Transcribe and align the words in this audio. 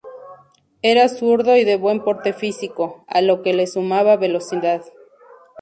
Era 0.81 1.07
zurdo 1.09 1.55
y 1.57 1.63
de 1.63 1.75
buen 1.77 2.03
porte 2.03 2.33
físico, 2.33 3.03
a 3.07 3.21
lo 3.21 3.43
que 3.43 3.53
le 3.53 3.67
sumaba 3.67 4.15
velocidad. 4.17 4.81